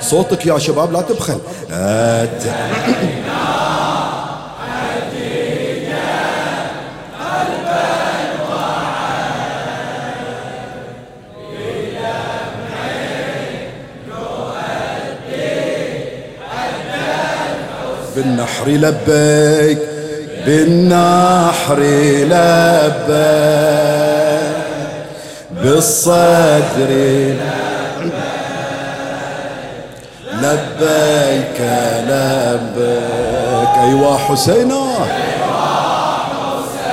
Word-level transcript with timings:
صوتك 0.00 0.46
يا 0.46 0.58
شباب 0.58 0.92
لا 0.92 1.00
تبخل. 1.00 1.40
أتينا 1.70 3.23
بالنحر 18.16 18.68
لبيك 18.68 19.78
بالنحر 20.46 21.78
لبيك 22.30 23.34
بالصدر 25.62 26.90
لبيك 30.42 31.60
لبيك. 32.08 33.74
أيوا 33.84 34.16
حسينا. 34.16 34.84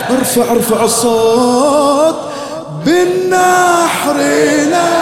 ارفع 0.10 0.52
ارفع 0.52 0.84
الصوت. 0.84 2.16
بالنحر 2.86 4.16
لبيك. 4.18 5.01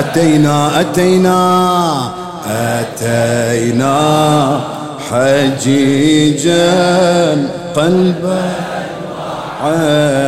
أتينا 0.00 0.80
أتينا 0.80 1.40
أتينا 2.48 4.00
حجيجا 5.10 6.68
قلبا 7.74 8.42
عين 9.62 10.20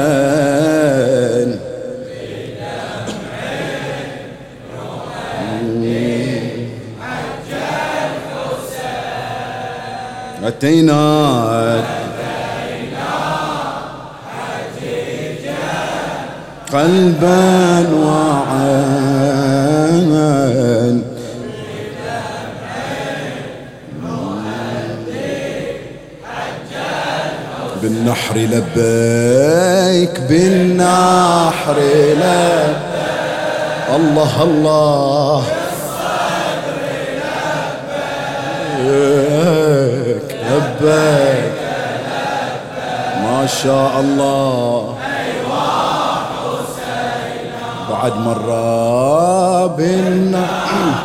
أتينا 10.44 11.02
قلبا 16.72 17.86
وعين. 18.04 19.01
بالنحر 28.32 28.46
لبيك 28.46 30.20
بالنحر 30.28 31.76
لبيك. 31.78 32.76
الله 33.96 34.42
الله. 34.42 35.44
لبيك 38.80 40.36
لبيك. 40.50 41.52
ما 43.22 43.46
شاء 43.46 44.00
الله. 44.00 44.96
بعد 47.90 48.16
مرة 48.16 49.66
بالنحر. 49.66 51.01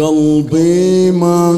وقلبي 0.00 1.10
ما 1.10 1.52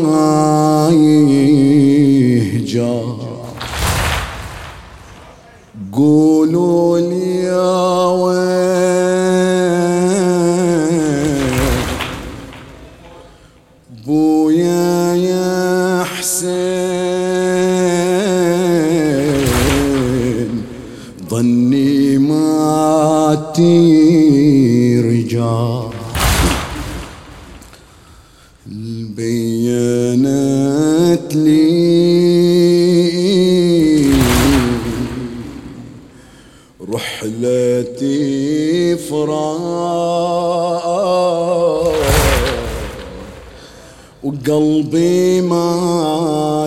وقلبي 44.25 45.41
ما 45.41 46.65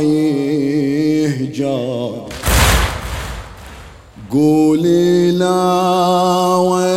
يهجر. 1.22 2.28
قولي 4.31 5.31
لا 5.31 6.56
وين 6.56 6.97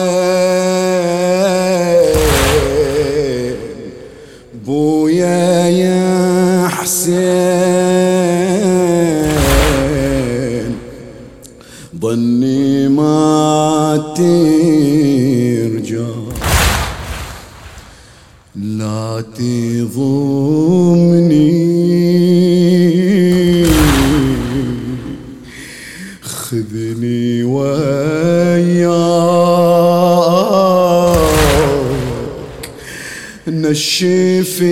نشف 34.02 34.62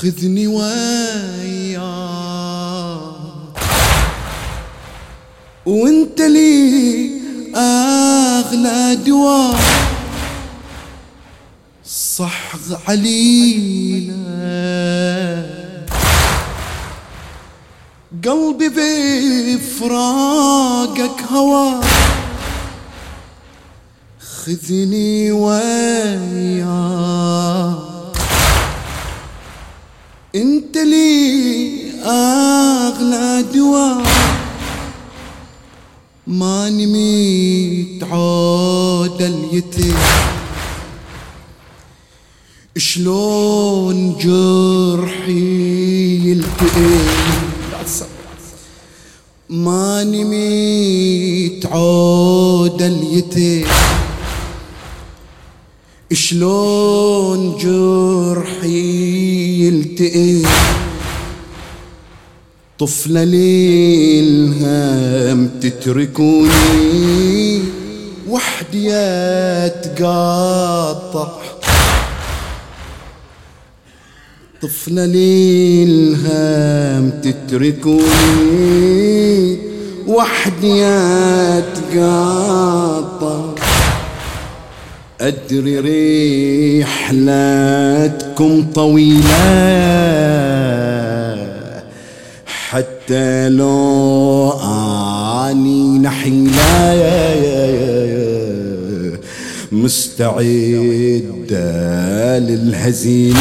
خذني 0.00 0.46
وياك 0.46 1.88
وانت 5.66 6.20
لي 6.20 7.10
أغلى 7.56 8.96
دواء. 9.06 9.60
صح 11.84 12.56
علينا. 12.88 14.14
قلبي 18.24 18.68
بفراقك 19.56 21.22
هوى. 21.32 21.80
خذني 24.44 25.32
وياك 25.32 26.68
لي 30.84 31.92
اغلى 32.04 33.44
دواء 33.54 34.02
ما 36.26 36.70
نميت 36.70 38.04
عود 38.04 39.22
اليتيم 39.22 39.96
شلون 42.76 44.16
جرحي 44.20 45.58
يلتئم 46.28 47.18
ما 49.50 50.04
نميت 50.04 51.66
عود 51.66 52.82
اليتيم 52.82 53.66
شلون 56.12 57.56
جرحي 57.56 58.78
يلتئم؟ 59.66 60.42
طفلة 62.78 63.24
للهم 63.24 64.60
تتركوني 65.60 66.50
وحدي 68.28 68.94
اتقاطع 69.66 71.28
طفلة 74.62 75.06
للهم 75.06 77.10
تتركوني 77.10 78.08
وحدي 80.06 80.84
اتقاطع 81.58 83.57
أدري 85.20 86.82
رحلتكم 86.82 88.66
طويلة 88.74 89.28
حتى 92.46 93.48
لو 93.48 94.50
أني 95.50 95.98
نحيلة 95.98 96.58
مستعدة 99.72 100.38
للهزيمة. 102.38 103.38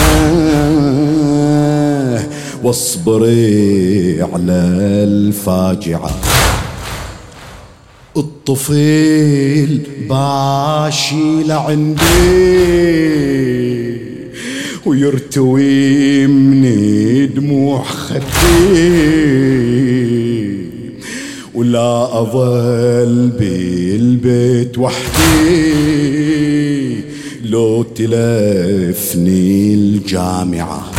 واصبري 2.63 4.21
على 4.21 4.61
الفاجعة. 5.07 6.11
الطفل 8.17 9.79
باشي 10.09 11.43
لعندي 11.43 11.97
ويرتوي 14.85 16.27
من 16.27 16.63
دموع 17.35 17.83
خدي 17.83 18.27
ولا 21.53 22.21
أظل 22.21 23.29
بالبيت 23.39 24.77
وحدي 24.77 25.97
لو 27.43 27.83
تلفني 27.83 29.73
الجامعة. 29.73 30.91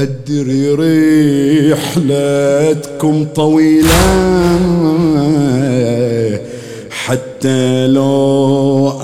أدري 0.00 1.72
رحلتكم 1.72 3.26
طويلة 3.36 3.90
حتى 6.90 7.86
لو 7.86 9.00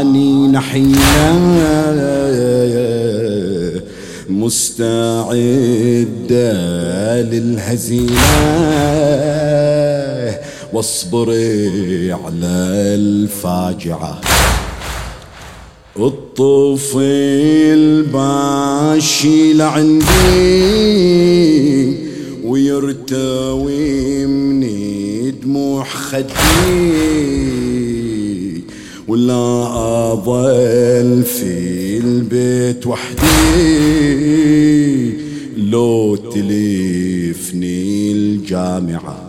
أني 0.00 0.48
نحيلة. 0.48 1.56
مستعدة 4.28 5.32
للهزيمة 7.22 8.16
واصبري 10.72 12.12
على 12.12 12.56
الفاجعة. 12.94 14.20
الطفل 15.98 17.82
باشي 18.12 19.52
لعندي 19.52 20.06
ويرتوي 22.44 24.26
مني 24.26 25.30
دموع 25.30 25.84
خدي 25.84 26.32
ولا 29.08 29.66
أظل 30.12 31.22
في 31.22 31.98
البيت 31.98 32.86
وحدي. 32.86 33.26
لو 35.56 36.16
تلفني 36.16 38.12
الجامعة 38.12 39.26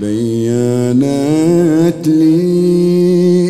بينت 0.00 2.06
لي 2.06 3.45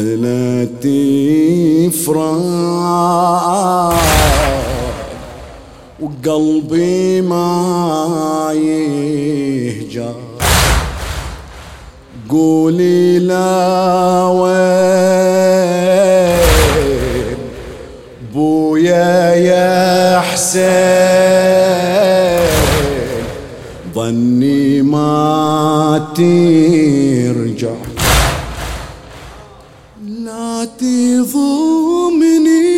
رحلتي 0.00 1.90
فراق 1.90 3.94
وقلبي 6.00 7.20
ما 7.20 8.50
يهجر. 8.54 10.14
قولي 12.30 13.18
لا 13.18 14.26
وين. 14.26 14.50
بويا 18.34 19.34
يا 19.34 20.20
حسين. 20.20 20.60
ظني 23.94 24.82
ما 24.82 26.08
ترجع 26.14 26.99
لا 30.82 30.86
تظلمني 31.22 32.70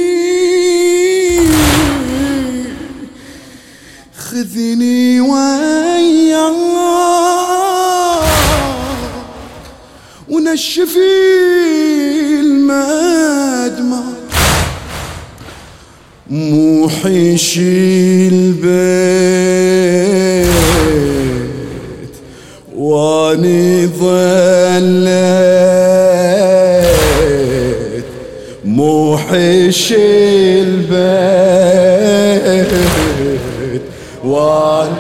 خذني 4.18 5.21
وياك 5.21 6.52
ونشفي 10.28 10.99
المدمع. 12.40 14.02
مو 16.30 16.88
مو 28.73 29.19
حيشي 29.19 30.62
البيت 30.62 31.02
ظليت 34.26 34.93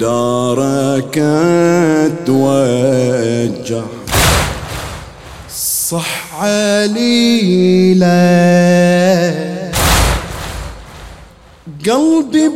دارك 0.00 1.18
اتوجع 2.06 3.84
صح 5.88 6.42
عليلة 6.42 8.04
قلبي 11.86 12.48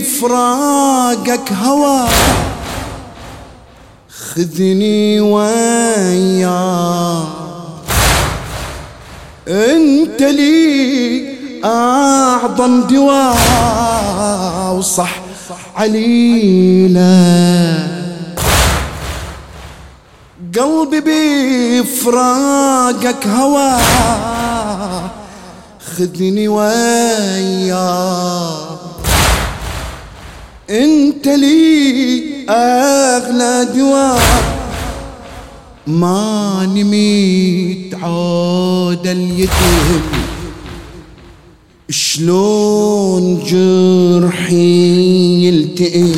بفراقك 0.00 1.52
هوى. 1.52 2.08
خذني 4.36 5.20
وياك 5.20 6.46
أنت 9.48 10.22
لي 10.22 11.36
أعظم 11.64 12.80
دواء 12.80 13.36
وصح 14.78 15.20
عليله 15.76 17.06
قلبي 20.58 21.80
بفراقك 21.80 23.26
هوا 23.26 23.78
خذني 25.96 26.48
وياك 26.48 27.76
أنت 30.70 31.28
لي 31.28 32.35
اغلى 32.48 33.68
دواء 33.74 34.20
ما 35.86 36.66
نميت 36.74 37.94
عود 37.94 39.06
اليتيم 39.06 40.02
شلون 41.90 43.38
جرحي 43.46 45.46
يلتئم 45.46 46.12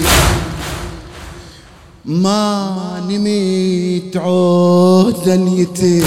ما 2.05 3.03
نميت 3.09 4.17
عود 4.17 5.29
اليتيم 5.29 6.05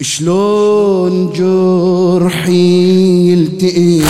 شلون 0.00 1.32
جرحي 1.32 3.32
يلتئم 3.32 4.04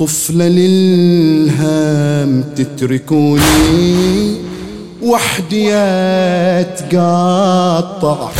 طفلة 0.00 0.48
للهم 0.48 2.44
تتركوني 2.56 4.34
وحدي 5.02 5.74
اتقطع 6.64 8.30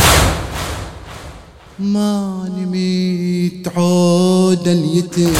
ما 1.79 2.49
نميت 2.57 3.67
عود 3.77 4.67
اليتيم. 4.67 5.33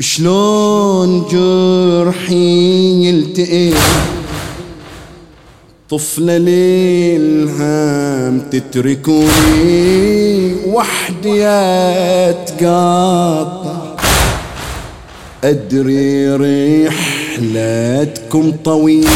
شلون 0.00 1.26
جرحي 1.32 3.08
يلتئم؟ 3.08 3.74
طفلة 5.90 6.38
للهم 6.38 8.40
تتركوني 8.50 9.92
وحدي 10.66 11.46
اتقطع 12.30 13.71
أدري 15.44 16.28
رحلتكم 16.86 18.52
طويلة 18.64 19.10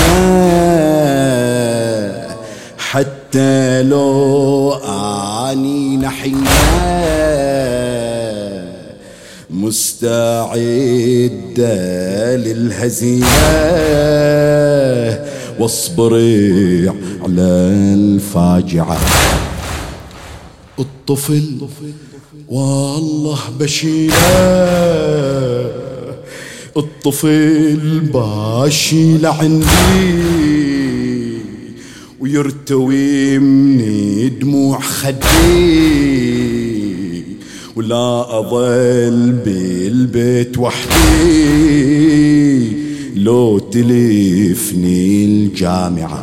حتى 2.78 3.82
لو 3.82 4.72
أني 4.72 5.96
نحيا 5.96 6.34
مستعدة 9.50 10.56
للهزيمة 12.36 13.26
واصبري 15.58 16.88
على 17.22 17.42
الفاجعة. 17.94 18.98
الطفل 20.78 21.68
والله 22.48 23.38
بشيله 23.60 24.16
الطفل 26.76 28.00
باشي 28.14 29.18
لعندي 29.18 29.66
ويرتوي 32.20 33.38
مني 33.38 34.28
دموع 34.28 34.80
خدي 34.80 35.16
ولا 37.76 38.38
أظل 38.38 39.32
بالبيت 39.44 40.58
وحدي. 40.58 40.96
لو 43.16 43.58
تلفني 43.58 45.24
الجامعة 45.24 46.22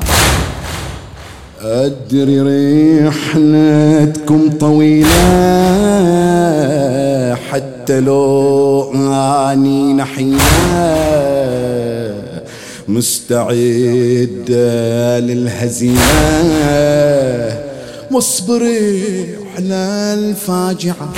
أدري 1.61 2.99
رحلتكم 2.99 4.49
طويلة 4.49 5.07
حتى 7.51 7.72
لو 7.91 8.93
أني 9.51 9.93
نحيا 9.93 10.33
مستعدة 12.87 13.59
للهزيمة. 15.19 15.99
واصبري 18.11 19.27
على 19.55 20.13
الفاجعة. 20.17 21.13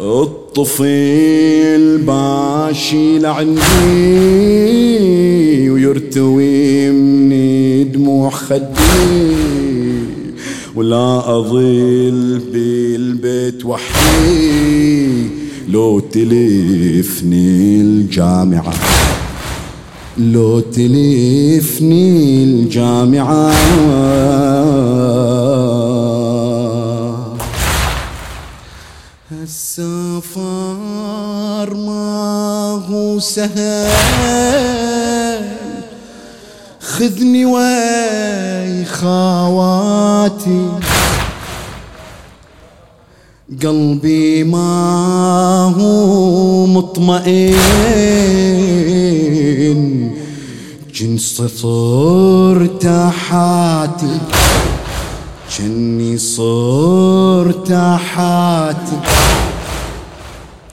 الطفل 0.00 1.98
باشي 1.98 3.18
لعندي 3.18 3.60
ويرتوي 5.70 6.90
مني 6.90 7.84
دموع 7.84 8.30
خدي 8.30 9.45
ولا 10.76 11.38
أظل 11.38 12.40
بالبيت 12.52 13.64
وحدي 13.64 15.30
لو 15.68 16.00
تلفني 16.00 17.80
الجامعة. 17.80 18.74
لو 20.18 20.60
تلفني 20.60 22.44
الجامعة. 22.44 23.52
السفر 29.42 30.40
ما 31.74 32.82
هو 32.90 33.18
سهل. 33.20 34.45
خذني 36.96 37.44
وي 37.44 38.84
خواتي 38.84 40.68
قلبي 43.62 44.44
ما 44.44 45.74
هو 45.78 46.66
مطمئن 46.66 47.56
جنس 50.94 51.42
صرت 51.42 52.86
حاتي 53.28 54.18
جني 55.58 56.18
صرت 56.18 57.72
حاتي 58.14 59.00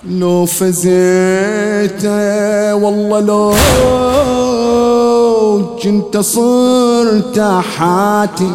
لو 0.10 0.46
فزيت 0.46 2.06
والله 2.74 3.20
لو 3.20 3.54
كنت 5.84 6.18
صرت 6.18 7.40
حاتي 7.78 8.52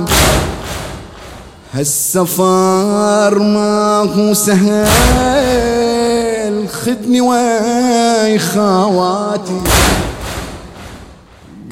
هالسفر 1.73 3.39
ما 3.39 4.09
هو 4.17 4.35
سهل 4.35 5.79
خذني 6.69 7.21
ويا 7.21 8.39
خواتي 8.39 9.61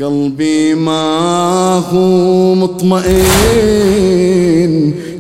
قلبي 0.01 0.75
ما 0.75 1.83
هو 1.93 2.55
مطمئن 2.55 3.87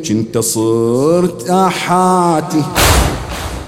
كنت 0.08 0.38
صرت 0.38 1.50
احاتي 1.50 2.62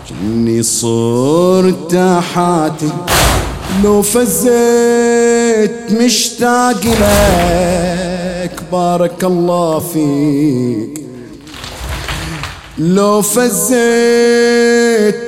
كني 0.09 0.63
صرت 0.63 1.95
احاتي 1.95 2.89
لو 3.85 4.03
فزيت 4.03 5.93
مشتاق 5.93 6.81
لك 6.85 8.63
بارك 8.73 9.25
الله 9.25 9.79
فيك. 9.79 11.05
لو 12.79 13.23
فزيت 13.23 13.77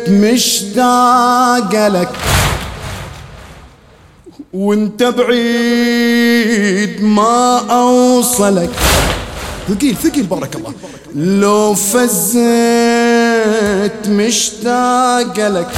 مشتاق 0.09 1.89
لك 1.89 2.09
وانت 4.53 5.03
بعيد 5.03 7.03
ما 7.03 7.59
أوصلك. 7.71 8.71
ثقيل 9.69 9.97
ثقيل 9.97 10.27
بارك 10.27 10.57
الله. 10.57 10.73
لو 11.15 11.75
فزيت 11.75 12.49
مشتاق 14.09 15.49
لك 15.49 15.71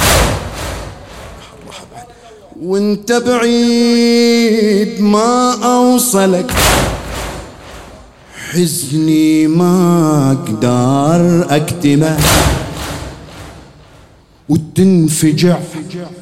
وانت 2.63 3.11
بعيد 3.11 5.01
ما 5.01 5.55
أوصلك. 5.63 6.51
حزني 8.51 9.47
ما 9.47 10.31
أقدر 10.31 11.55
أكتمه. 11.55 12.17
وتنفجع 14.49 15.57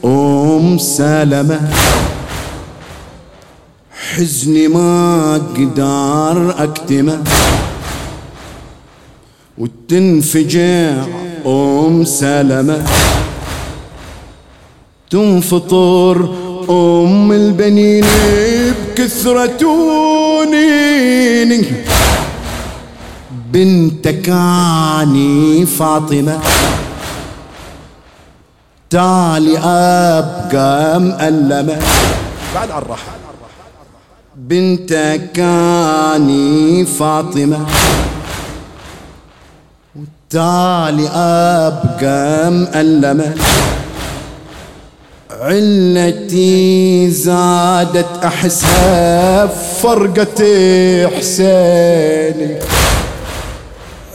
أم 0.05 0.77
سلمة. 0.77 1.71
حزني 4.15 4.67
ما 4.67 5.35
أقدر 5.35 6.63
أكتمه. 6.63 7.23
وتنفجع 9.57 11.05
أم 11.45 12.05
سلمة. 12.05 12.85
تنفطر. 15.11 16.29
أم 16.69 17.31
البنين 17.31 18.05
بكثرة 18.95 19.61
نيني 20.45 21.65
بنتك 23.53 24.29
عني 24.29 25.65
فاطمة. 25.65 26.39
تالي 28.89 29.57
أبقى 29.57 30.99
مألمة. 30.99 31.79
بعد 32.55 32.71
على 32.71 32.81
الراحة 32.81 33.11
بنتك 34.35 35.31
كاني 35.33 36.85
فاطمة. 36.85 37.65
وتالي 39.95 41.09
أبقى 41.09 42.51
مألمة. 42.51 43.35
علتي 45.41 47.09
زادت 47.11 48.23
أحسها 48.23 49.47
فرقة 49.81 50.43
حسيني. 51.17 52.57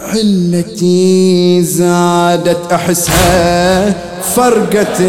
علتي 0.01 1.63
زادت 1.63 2.73
أحسها 2.73 3.95
فرقة 4.37 5.05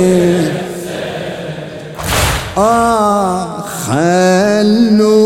آه 2.58 3.62
خلوني 3.88 5.26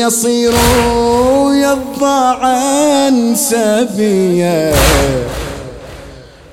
يصير 0.00 0.52
يضاعا 1.52 3.10
سبيا 3.34 4.72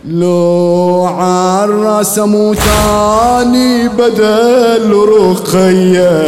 لو 0.10 1.06
عراس 1.06 2.20
موتاني 2.20 3.88
بدل 3.88 4.92
رقية. 4.92 6.28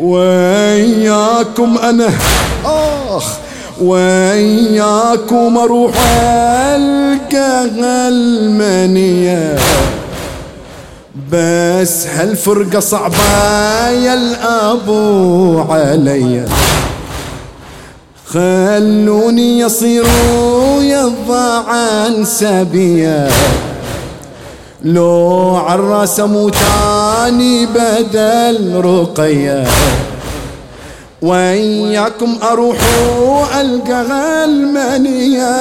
وياكم 0.00 1.78
أنا 1.78 2.10
آخ 2.64 3.24
وياكم 3.82 5.58
أروح 5.58 5.94
ألقى 6.74 7.64
المنية 8.08 9.58
بس 11.32 12.06
هالفرقة 12.06 12.80
صعبة 12.80 13.16
يا 13.88 14.14
الأبو 14.14 15.60
علي. 15.60 16.44
خلوني 18.26 19.68
يصير 20.64 20.82
يضاعا 20.82 22.24
سبيا. 22.24 23.28
لو 24.84 25.56
عراس 25.56 26.20
موتاني 26.20 27.66
بدل 27.66 28.80
رقية 28.84 29.64
وياكم 31.22 32.38
أروح 32.42 32.76
ألقى 33.60 34.44
المنية 34.44 35.60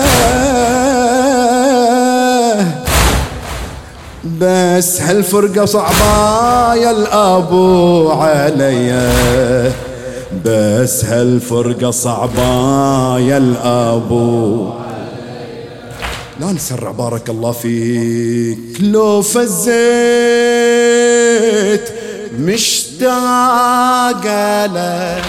بس 4.42 5.02
هالفرقة 5.02 5.66
صعبة 5.66 6.74
يا 6.76 6.92
الأبو 6.92 8.10
علي 8.12 9.10
بس 10.46 11.06
هالفرقة 11.06 11.92
صعبة 11.92 13.20
يا 13.20 13.38
الأبو 13.38 14.70
لا 16.40 16.52
نسرع 16.52 16.92
بارك 16.92 17.30
الله 17.30 17.52
فيك. 17.52 18.58
لو 18.80 19.22
فزيت 19.22 19.54
مشتاق 22.40 24.26
لك. 24.66 25.24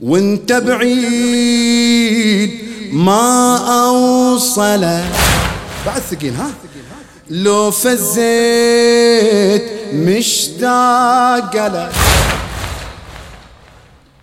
وانت 0.00 0.52
بعيد 0.52 1.70
ما 2.92 3.56
أوصلك. 3.86 5.04
بعد 5.86 6.02
ثقيل 6.10 6.34
ها؟ 6.34 6.50
لو 7.30 7.70
فزيت 7.70 9.62
مشتاق 9.94 11.66
لك. 11.66 11.92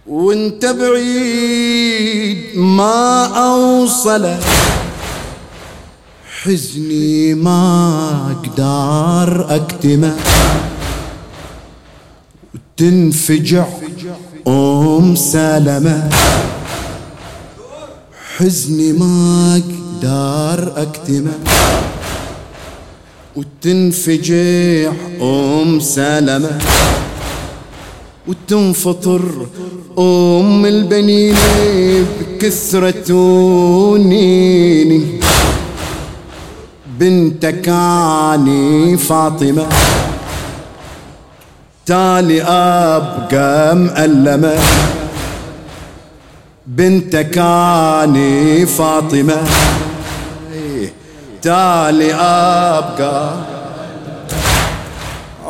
وانت 0.07 0.65
بعيد 0.65 2.37
ما 2.55 3.25
اوصلك 3.25 4.39
حزني 6.43 7.33
ما 7.33 8.31
أقدر 8.31 9.55
أكتمه. 9.55 10.15
وتنفجع 12.53 13.67
أم 14.47 15.15
سلمة. 15.15 16.09
حزني 18.37 18.93
ما 18.93 19.61
أقدر 19.61 20.81
أكتمه. 20.81 21.39
وتنفجع 23.35 24.91
أم 25.21 25.79
سلمة. 25.79 26.59
وتنفطر. 28.27 29.47
أم 29.99 30.65
البنين 30.65 31.35
بكثرة 32.19 33.11
نيني. 33.97 35.19
بنتك 36.99 37.69
عني 37.69 38.97
فاطمة. 38.97 39.67
تالي 41.85 42.41
أبقى 42.43 43.75
مألمة. 43.75 44.59
بنتك 46.67 47.37
عني 47.37 48.65
فاطمة. 48.65 49.37
تالي 51.41 52.13
أبقى 52.13 53.33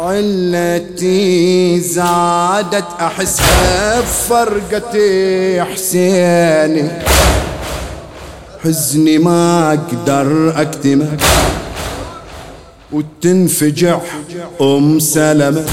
علتي 0.07 1.79
زادت 1.79 2.85
أحسها 2.99 3.99
بفرقة 4.01 4.95
حسيني 5.63 6.89
حزني 8.63 9.17
ما 9.17 9.73
أقدر 9.73 10.61
أكتمه 10.61 11.17
وتنفجع 12.91 13.99
أم 14.61 14.99
سلمة. 14.99 15.65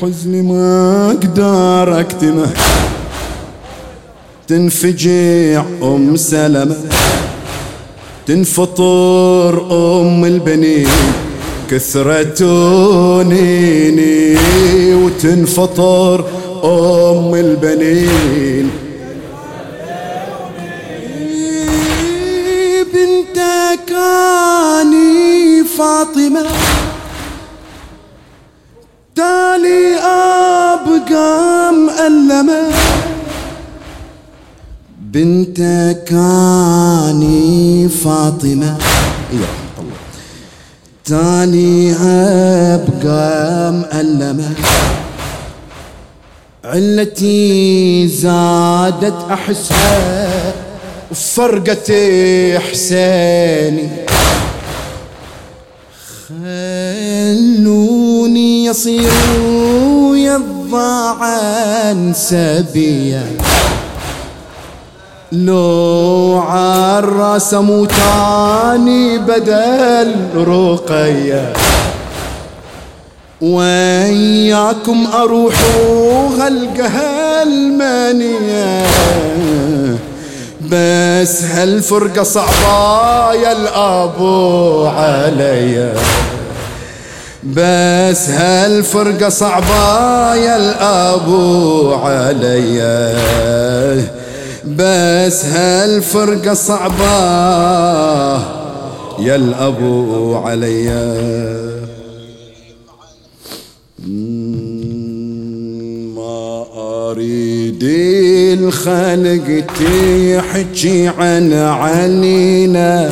حزني 0.00 0.42
ما 0.42 1.10
أقدر 1.10 2.00
أكتمه 2.00 2.50
تنفجع 4.48 5.64
أم 5.82 6.16
سلمة. 6.16 6.76
تنفطر 8.26 9.54
أم 9.70 10.24
البنين. 10.24 11.25
كثرة 11.70 12.42
نيني 13.22 14.36
وتنفطر 14.94 16.24
أم 16.64 17.34
البنين. 17.34 18.70
بنتك 22.94 23.92
أني 24.80 25.64
فاطمة 25.64 26.46
تالي 29.16 29.96
أبقى 30.74 31.72
مألمة 31.72 32.62
بنتك 35.00 36.12
أني 36.12 37.88
فاطمة. 37.88 38.85
مألمة 43.96 44.50
علتي 46.64 48.08
زادت 48.08 49.14
أحسها 49.30 50.52
فرقة 51.14 51.90
حسيني. 52.58 53.88
خلوني 57.08 57.84
يصير 58.64 59.12
يضاعا 60.14 62.12
سبيا. 62.16 63.26
لو 65.32 66.42
عراس 66.48 67.54
موتاني 67.54 69.18
بدل 69.18 70.14
رقية 70.36 71.52
وياكم 73.40 75.06
أروح 75.14 75.54
غلقها 76.38 77.42
المنيه 77.42 78.86
بس 80.70 81.42
هالفرقة 81.42 82.22
صعبة 82.22 83.32
يا 83.34 83.52
الأبو 83.52 84.86
عليا. 84.86 85.94
بس 87.44 88.28
هالفرقة 88.28 89.28
صعبة 89.28 90.34
يا 90.34 90.56
الأبو 90.56 91.94
عليا. 91.94 93.16
بس 94.64 95.44
هالفرقة 95.44 96.54
صعبة 96.54 97.16
يا 99.18 99.36
الأبو 99.36 100.36
عليا. 100.36 101.16
ما 106.16 106.64
أريد 106.76 107.82
الخلق 108.60 109.64
تحكي 109.66 111.08
عن 111.08 111.52
عنينا 111.52 113.10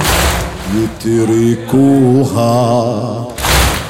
يتركوها 1.04 2.44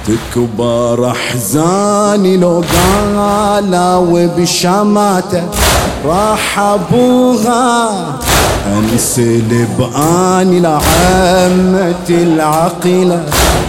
تكبر 0.07 1.11
أحزاني 1.11 2.37
لو 2.37 2.63
قالوا 2.75 4.27
بشماته 4.27 5.43
راح 6.05 6.59
ابوها 6.59 7.91
أنسلب 8.67 9.91
آني 9.97 10.61
لعمة 10.61 12.09
العقيلة 12.11 13.25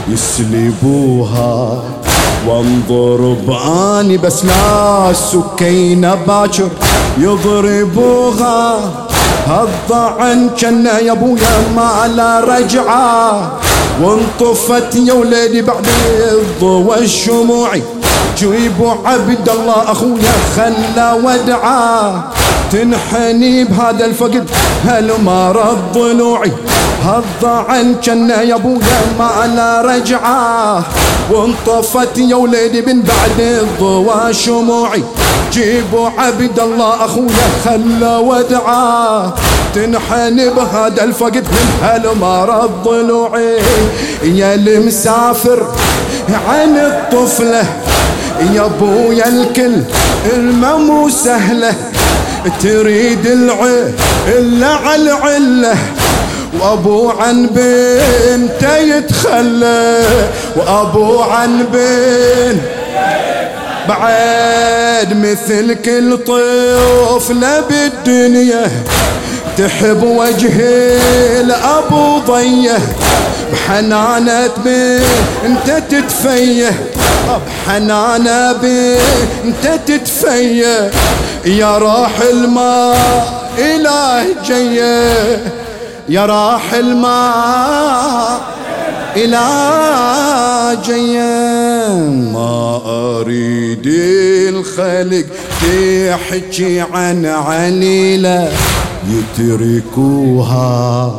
يسلبوها. 0.10 1.84
وانظر 2.48 3.36
بآني 3.48 4.18
بس 4.18 4.46
لا 4.46 5.14
سكينة 5.14 6.16
باكر 6.16 6.70
يضربوها. 7.18 8.80
هالضعن 9.48 10.50
كنا 10.50 11.00
يا 11.00 11.12
ابويا 11.12 11.58
ما 11.76 12.08
لا 12.16 12.40
رجعة. 12.40 13.52
وانطفت 14.02 14.96
يا 14.96 15.14
وليدي 15.14 15.62
بعد 15.62 15.88
الضوى 16.32 17.00
الشموعي. 17.00 17.84
جيبوا 18.38 18.94
عبد 19.06 19.50
الله 19.50 19.92
أخويا 19.92 20.34
خلى 20.56 21.18
ودعاه 21.24 22.24
تنحني 22.72 23.64
بهذا 23.64 24.06
الفقد 24.06 24.50
هالمرض 24.86 25.78
ضلوعي 25.94 26.52
هالضعن 27.04 27.96
كنا 28.06 28.42
يا 28.42 28.56
ابويا 28.56 29.02
ما 29.20 29.54
لا 29.56 29.82
رجعة. 29.82 30.84
وانطفت 31.32 32.18
يا 32.18 32.36
وليدي 32.36 32.82
من 32.82 33.02
بعد 33.02 33.40
الضوى 33.40 34.34
شموعي. 34.34 35.04
جيبوا 35.54 36.10
عبد 36.18 36.60
الله 36.60 37.06
أخويا 37.06 37.48
خلى 37.66 38.16
ودعاه 38.18 39.34
تنحن 39.76 40.50
بهذا 40.56 41.04
الفقد 41.04 41.46
من 41.48 41.68
هالمرض 41.84 42.72
ضلوعي 42.84 43.58
يا 44.24 44.56
المسافر 44.56 45.68
عن 46.48 46.78
الطفلة. 46.78 47.64
يا 48.54 48.66
أبويا 48.66 49.28
الكل 49.28 49.82
الممو 50.34 51.10
سهلة. 51.10 51.74
تريد 52.62 53.26
العين 53.26 53.94
إلا 54.28 54.68
على 54.68 55.12
العلة 55.12 55.78
وأبو 56.60 57.10
عن 57.10 57.48
بنته 57.52 58.78
يتخلى 58.78 60.04
وأبو 60.56 61.22
عن 61.22 61.66
بنت 61.74 62.62
بعد 63.90 65.14
مثل 65.14 65.74
كل 65.74 66.18
طفلة 66.18 67.60
بالدنيا 67.70 68.72
تحب 69.58 70.04
وجه 70.04 70.54
الأبو 71.42 72.20
ضية. 72.20 72.78
بحنانة 73.56 74.46
انت 75.46 75.84
تتفية. 75.90 76.72
بحنانة 77.48 78.52
انت 79.46 79.80
تتفية. 79.86 80.92
يا 81.46 81.78
راح 81.78 82.20
الماء 82.32 83.52
اله 83.58 84.26
جية. 84.46 85.40
يا 86.10 86.26
راح 86.26 86.74
الماء 86.74 88.42
إلى 89.16 89.46
جيا 90.86 91.88
ما 92.34 92.82
أريد 92.86 93.88
الخلق 94.50 95.26
تحكي 95.62 96.80
عن 96.80 97.26
عليلة 97.26 98.52
يتركوها 99.40 101.12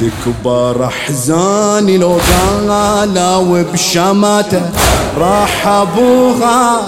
تكبر 0.00 0.84
احزاني 0.84 1.98
لو 1.98 2.18
قالوا 2.30 3.62
بشماته 3.72 4.62
راح 5.18 5.66
ابوها 5.66 6.80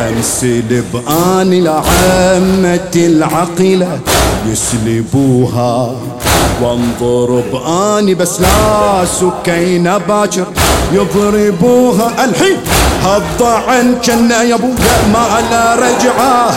انسلب 0.00 1.02
اني 1.08 1.60
لعمة 1.60 2.90
العقيلة 2.96 3.98
يسلبوها 4.46 5.92
وانظر 6.62 7.42
باني 7.52 8.14
بس 8.14 8.40
لا 8.40 9.04
سكينة 9.04 9.98
باكر 9.98 10.46
يضربوها 10.92 12.24
الحين 12.24 12.56
هالضعن 13.02 13.94
كنا 14.06 14.42
يا 14.42 14.54
ابويا 14.54 15.06
ما 15.12 15.40
لا 15.50 15.74
رجعه. 15.74 16.54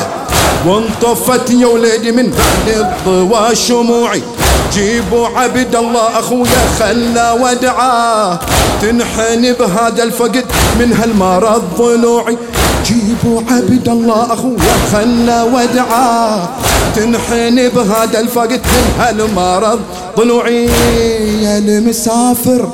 وانطفت 0.67 1.49
يا 1.49 1.67
وليدي 1.67 2.11
من 2.11 2.33
الضوى 2.67 3.55
شموعي 3.55 4.21
جيبوا 4.73 5.27
عبد 5.27 5.75
الله 5.75 6.19
أخويا 6.19 6.61
خلى 6.79 7.37
ودعاه 7.41 8.39
تنحني 8.81 9.53
بهذا 9.53 10.03
الفقد 10.03 10.45
من 10.79 10.93
هالمرض 10.93 11.63
ضلوعي 11.77 12.37
جيبوا 12.85 13.41
عبد 13.51 13.89
الله 13.89 14.33
أخويا 14.33 14.75
خلى 14.93 15.41
ودعاه 15.53 16.49
تنحني 16.95 17.69
بهذا 17.69 18.19
الفقد 18.19 18.61
من 18.65 18.93
هالمرض 18.99 19.79
ضلوعي 20.17 20.65
يا 21.43 21.57
المسافر 21.57 22.69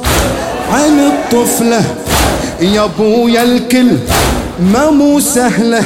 عن 0.72 1.00
الطفلة 1.00 1.82
يا 2.62 2.84
أبويا 2.84 3.44
الكل 3.44 3.92
ما 4.74 4.90
مو 4.90 5.20
سهلة. 5.20 5.84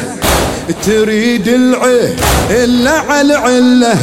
تريد 0.86 1.48
العيه 1.48 2.16
إلا 2.50 2.92
على 2.92 3.34
علة. 3.34 3.96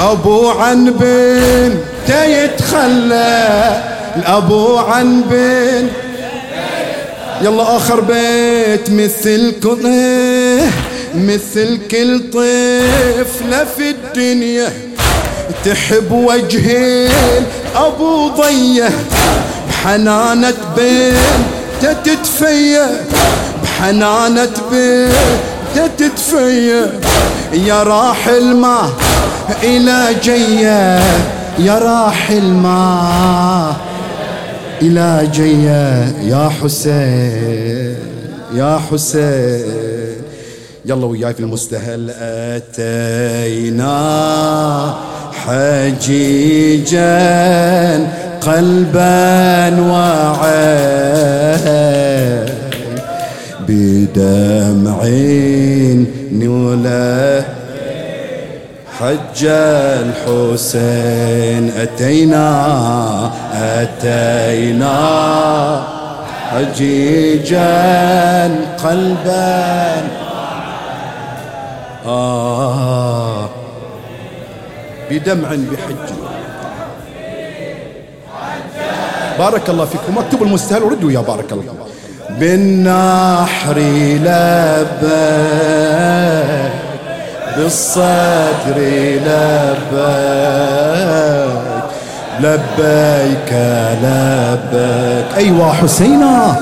أبو 0.00 0.50
عن 0.50 0.90
بين 0.90 1.80
يتخلى 2.08 3.82
الأبو 4.16 4.78
عن 4.78 5.22
بين 5.30 5.88
يلا 7.42 7.76
آخر 7.76 8.00
بيت 8.00 8.90
مثل 8.90 9.54
كل 9.62 10.60
مثل 11.14 11.78
كل 11.90 12.20
طفلة 12.30 13.64
في 13.76 13.90
الدنيا. 13.90 14.72
تحب 15.64 16.12
وجه 16.12 17.08
أبو 17.76 18.28
ضية. 18.28 18.90
بحنانة 19.68 20.54
بنت 20.76 21.96
تتفيه 22.04 22.90
بحنانة 23.62 24.50
بنت 24.72 25.49
تتفيه 25.74 26.90
يا 27.52 27.82
راح 27.82 28.28
الماء 28.28 28.90
إلى 29.62 30.04
جية 30.22 30.98
يا 31.58 31.78
راح 31.78 32.30
الماء 32.30 33.76
إلى 34.82 35.28
جية 35.32 36.04
يا 36.22 36.50
حسين 36.62 37.96
يا 38.54 38.80
حسين. 38.90 40.20
يلا 40.84 41.06
وياي 41.06 41.34
في 41.34 41.40
المستهل 41.40 42.10
أتينا. 42.20 43.90
حجيجا 45.32 47.10
قلبا 48.40 49.80
وعين. 49.80 51.30
بدمعين 54.16 55.98
نوله 56.32 57.44
حج 58.98 59.44
الحسين 60.04 61.70
أتينا 61.76 62.50
أتينا. 63.54 65.00
حجيجا 66.50 67.70
قلبا 68.84 70.02
آه. 72.06 73.48
بدمع 75.10 75.48
بحج. 75.48 76.08
بارك 79.38 79.70
الله 79.70 79.84
فيكم. 79.84 80.18
اكتبوا 80.18 80.46
المستهل 80.46 80.82
وردوا 80.82 81.12
يا 81.12 81.20
بارك 81.20 81.52
الله. 81.52 81.74
بالنحر 82.38 83.78
لبيك 84.26 85.10
بالصدر 87.56 88.78
لبيك 89.26 90.40
لبيك 92.40 93.52
لبيك. 94.02 95.26
أيوا 95.36 95.72
حسينا. 95.72 96.56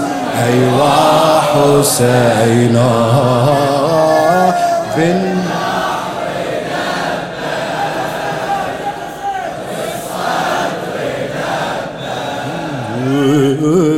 أيوا 0.45 1.41
حسينا. 1.41 2.91
بالنحر 4.97 5.59
Ooh. 13.61 13.98